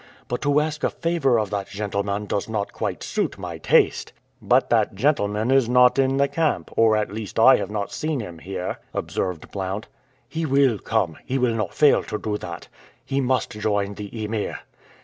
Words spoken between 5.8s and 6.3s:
in the